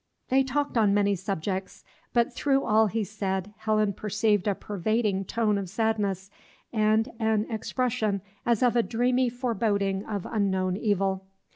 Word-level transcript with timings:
They 0.29 0.41
talked 0.41 0.79
on 0.79 0.95
many 0.95 1.15
subjects, 1.15 1.83
but 2.11 2.33
through 2.33 2.63
all 2.63 2.87
he 2.87 3.03
said 3.03 3.53
Helen 3.59 3.93
perceived 3.93 4.47
a 4.47 4.55
pervading 4.55 5.25
tone 5.25 5.59
of 5.59 5.69
sadness, 5.69 6.31
and 6.73 7.11
an 7.19 7.45
expression 7.51 8.21
as 8.43 8.63
of 8.63 8.75
a 8.75 8.81
dreamy 8.81 9.29
foreboding 9.29 10.03
of 10.05 10.25
unknown 10.25 10.75
evil. 10.75 11.27